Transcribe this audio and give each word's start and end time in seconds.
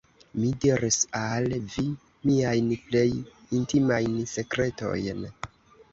Mi 0.35 0.47
diris 0.63 0.95
al 1.19 1.53
vi 1.73 1.85
miajn 2.29 2.71
plej 2.87 3.07
intimajn 3.61 4.17
sekretojn. 4.37 5.23